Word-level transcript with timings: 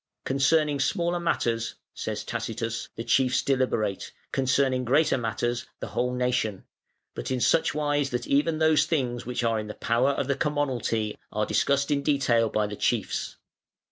"Concerning 0.25 0.79
smaller 0.79 1.19
matters", 1.19 1.75
says 1.93 2.23
Tacitus, 2.23 2.89
"the 2.95 3.03
chiefs 3.03 3.43
deliberate; 3.43 4.11
concerning 4.31 4.83
greater 4.83 5.15
matters, 5.15 5.67
the 5.79 5.89
whole 5.89 6.11
nation; 6.15 6.63
but 7.13 7.29
in 7.29 7.39
such 7.39 7.75
wise 7.75 8.09
that 8.09 8.25
even 8.25 8.57
those 8.57 8.87
things 8.87 9.27
which 9.27 9.43
are 9.43 9.59
in 9.59 9.67
the 9.67 9.75
power 9.75 10.09
of 10.09 10.27
the 10.27 10.33
commonalty 10.35 11.19
are 11.31 11.45
discussed 11.45 11.91
in 11.91 12.01
detail 12.01 12.49
by 12.49 12.65
the 12.65 12.75
chiefs. 12.75 13.37